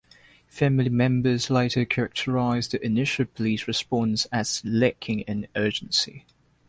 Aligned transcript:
Family 0.47 0.89
members 0.89 1.51
later 1.51 1.85
characterized 1.85 2.71
the 2.71 2.83
initial 2.83 3.25
police 3.25 3.67
response 3.67 4.25
as 4.31 4.63
lacking 4.65 5.19
in 5.19 5.47
urgency. 5.55 6.25